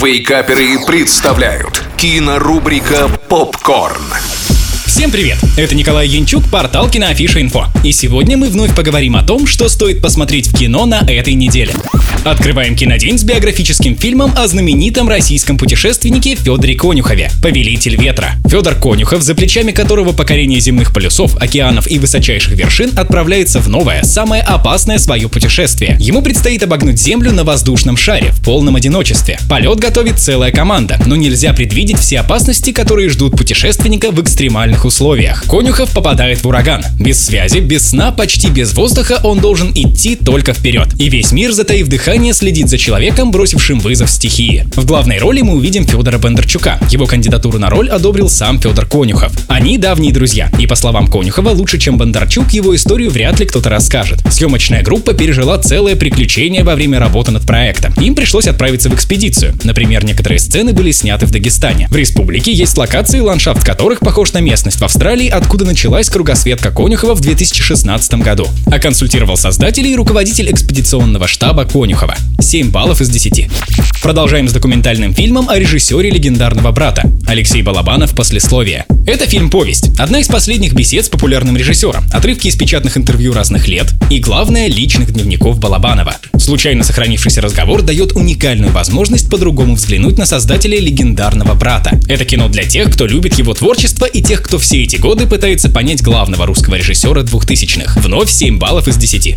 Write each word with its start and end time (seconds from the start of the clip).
Вейкаперы 0.00 0.78
представляют 0.86 1.82
кинорубрика 1.96 3.08
«Попкорн». 3.28 4.00
Всем 4.86 5.10
привет! 5.10 5.38
Это 5.56 5.74
Николай 5.74 6.06
Янчук, 6.06 6.44
портал 6.48 6.88
Киноафиша 6.88 7.42
Инфо. 7.42 7.66
И 7.82 7.90
сегодня 7.90 8.36
мы 8.36 8.48
вновь 8.48 8.76
поговорим 8.76 9.16
о 9.16 9.24
том, 9.24 9.48
что 9.48 9.68
стоит 9.68 10.00
посмотреть 10.00 10.46
в 10.46 10.56
кино 10.56 10.86
на 10.86 11.00
этой 11.00 11.34
неделе. 11.34 11.74
Открываем 12.28 12.76
кинодень 12.76 13.18
с 13.18 13.24
биографическим 13.24 13.96
фильмом 13.96 14.34
о 14.36 14.46
знаменитом 14.46 15.08
российском 15.08 15.56
путешественнике 15.56 16.34
Федоре 16.34 16.74
Конюхове 16.74 17.30
«Повелитель 17.42 17.96
ветра». 17.96 18.32
Федор 18.46 18.74
Конюхов, 18.74 19.22
за 19.22 19.34
плечами 19.34 19.72
которого 19.72 20.12
покорение 20.12 20.60
земных 20.60 20.92
полюсов, 20.92 21.36
океанов 21.40 21.90
и 21.90 21.98
высочайших 21.98 22.52
вершин 22.52 22.90
отправляется 22.98 23.60
в 23.60 23.70
новое, 23.70 24.02
самое 24.02 24.42
опасное 24.42 24.98
свое 24.98 25.30
путешествие. 25.30 25.96
Ему 25.98 26.20
предстоит 26.20 26.62
обогнуть 26.62 27.00
Землю 27.00 27.32
на 27.32 27.44
воздушном 27.44 27.96
шаре 27.96 28.32
в 28.32 28.44
полном 28.44 28.76
одиночестве. 28.76 29.38
Полет 29.48 29.78
готовит 29.78 30.18
целая 30.18 30.52
команда, 30.52 31.00
но 31.06 31.16
нельзя 31.16 31.54
предвидеть 31.54 31.98
все 31.98 32.20
опасности, 32.20 32.72
которые 32.72 33.08
ждут 33.08 33.38
путешественника 33.38 34.10
в 34.10 34.20
экстремальных 34.20 34.84
условиях. 34.84 35.44
Конюхов 35.48 35.92
попадает 35.92 36.44
в 36.44 36.46
ураган. 36.46 36.84
Без 37.00 37.24
связи, 37.24 37.60
без 37.60 37.88
сна, 37.88 38.12
почти 38.12 38.48
без 38.50 38.74
воздуха 38.74 39.18
он 39.22 39.40
должен 39.40 39.72
идти 39.74 40.14
только 40.14 40.52
вперед. 40.52 40.88
И 40.98 41.08
весь 41.08 41.32
мир, 41.32 41.52
затаив 41.52 41.88
дыхание, 41.88 42.17
следит 42.32 42.68
за 42.68 42.78
человеком, 42.78 43.30
бросившим 43.30 43.78
вызов 43.80 44.10
стихии. 44.10 44.66
В 44.74 44.84
главной 44.84 45.18
роли 45.18 45.40
мы 45.40 45.54
увидим 45.54 45.86
Федора 45.86 46.18
Бондарчука. 46.18 46.78
Его 46.90 47.06
кандидатуру 47.06 47.58
на 47.58 47.70
роль 47.70 47.88
одобрил 47.88 48.28
сам 48.28 48.60
Федор 48.60 48.86
Конюхов. 48.86 49.32
Они 49.48 49.78
давние 49.78 50.12
друзья, 50.12 50.50
и 50.58 50.66
по 50.66 50.74
словам 50.74 51.06
Конюхова, 51.06 51.50
лучше, 51.50 51.78
чем 51.78 51.96
Бондарчук, 51.96 52.50
его 52.50 52.74
историю 52.74 53.10
вряд 53.10 53.38
ли 53.40 53.46
кто-то 53.46 53.70
расскажет. 53.70 54.20
Съемочная 54.30 54.82
группа 54.82 55.14
пережила 55.14 55.58
целое 55.58 55.96
приключение 55.96 56.64
во 56.64 56.74
время 56.74 56.98
работы 56.98 57.30
над 57.30 57.46
проектом. 57.46 57.94
Им 58.00 58.14
пришлось 58.14 58.46
отправиться 58.46 58.90
в 58.90 58.94
экспедицию. 58.94 59.54
Например, 59.62 60.04
некоторые 60.04 60.38
сцены 60.38 60.72
были 60.72 60.90
сняты 60.90 61.26
в 61.26 61.30
Дагестане. 61.30 61.88
В 61.88 61.96
республике 61.96 62.52
есть 62.52 62.76
локации, 62.76 63.20
ландшафт 63.20 63.64
которых 63.64 64.00
похож 64.00 64.32
на 64.32 64.38
местность 64.38 64.80
в 64.80 64.84
Австралии, 64.84 65.28
откуда 65.28 65.64
началась 65.64 66.10
кругосветка 66.10 66.70
Конюхова 66.70 67.14
в 67.14 67.20
2016 67.20 68.14
году. 68.14 68.46
А 68.66 68.78
консультировал 68.78 69.36
создателей 69.36 69.94
руководитель 69.94 70.50
экспедиционного 70.50 71.28
штаба 71.28 71.64
Конюхова. 71.98 72.14
7 72.40 72.70
баллов 72.70 73.00
из 73.00 73.08
10. 73.10 73.48
Продолжаем 74.02 74.48
с 74.48 74.52
документальным 74.52 75.12
фильмом 75.12 75.48
о 75.48 75.58
режиссере 75.58 76.08
легендарного 76.10 76.70
брата. 76.70 77.10
Алексей 77.26 77.62
Балабанов 77.62 78.14
«Послесловие». 78.14 78.86
Это 79.06 79.26
фильм-повесть. 79.26 79.98
Одна 79.98 80.20
из 80.20 80.28
последних 80.28 80.74
бесед 80.74 81.06
с 81.06 81.08
популярным 81.08 81.56
режиссером. 81.56 82.04
Отрывки 82.12 82.46
из 82.46 82.56
печатных 82.56 82.96
интервью 82.96 83.32
разных 83.32 83.66
лет. 83.66 83.92
И 84.10 84.20
главное, 84.20 84.68
личных 84.68 85.12
дневников 85.12 85.58
Балабанова. 85.58 86.14
Случайно 86.38 86.84
сохранившийся 86.84 87.40
разговор 87.40 87.82
дает 87.82 88.12
уникальную 88.12 88.70
возможность 88.70 89.28
по-другому 89.28 89.74
взглянуть 89.74 90.16
на 90.18 90.26
создателя 90.26 90.78
легендарного 90.78 91.54
брата. 91.54 91.98
Это 92.06 92.24
кино 92.24 92.48
для 92.48 92.64
тех, 92.64 92.92
кто 92.92 93.06
любит 93.06 93.38
его 93.38 93.54
творчество 93.54 94.04
и 94.04 94.22
тех, 94.22 94.42
кто 94.42 94.58
все 94.58 94.84
эти 94.84 94.96
годы 94.96 95.26
пытается 95.26 95.68
понять 95.68 96.02
главного 96.02 96.46
русского 96.46 96.76
режиссера 96.76 97.22
двухтысячных. 97.22 97.96
Вновь 97.96 98.30
7 98.30 98.58
баллов 98.58 98.86
из 98.88 98.96
10. 98.96 99.34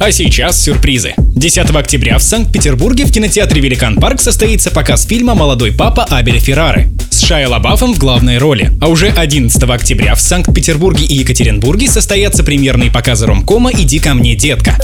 А 0.00 0.10
сейчас 0.10 0.62
сюрпризы. 0.62 1.14
10 1.18 1.70
октября 1.84 2.16
в 2.16 2.22
Санкт-Петербурге 2.22 3.04
в 3.04 3.12
кинотеатре 3.12 3.60
«Великан 3.60 3.96
Парк» 3.96 4.18
состоится 4.18 4.70
показ 4.70 5.04
фильма 5.04 5.34
«Молодой 5.34 5.70
папа» 5.70 6.04
Абеля 6.04 6.40
Феррары 6.40 6.90
с 7.10 7.20
Шайа 7.20 7.46
Лабафом 7.46 7.92
в 7.92 7.98
главной 7.98 8.38
роли. 8.38 8.72
А 8.80 8.88
уже 8.88 9.08
11 9.08 9.62
октября 9.64 10.14
в 10.14 10.20
Санкт-Петербурге 10.22 11.04
и 11.04 11.16
Екатеринбурге 11.16 11.86
состоятся 11.88 12.42
премьерные 12.42 12.90
показы 12.90 13.26
ромкома 13.26 13.70
«Иди 13.70 13.98
ко 13.98 14.14
мне, 14.14 14.34
детка». 14.34 14.78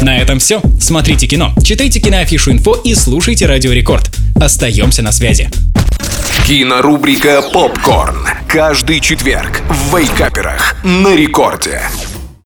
На 0.00 0.18
этом 0.18 0.40
все. 0.40 0.60
Смотрите 0.80 1.28
кино, 1.28 1.54
читайте 1.62 2.00
киноафишу 2.00 2.50
инфо 2.50 2.74
и 2.74 2.96
слушайте 2.96 3.46
Радио 3.46 3.70
Рекорд. 3.70 4.10
Остаемся 4.34 5.02
на 5.02 5.12
связи. 5.12 5.48
Кинорубрика 6.44 7.40
«Попкорн». 7.52 8.26
Каждый 8.48 8.98
четверг 8.98 9.62
в 9.68 9.96
Вейкаперах 9.96 10.74
на 10.82 11.14
рекорде. 11.14 11.82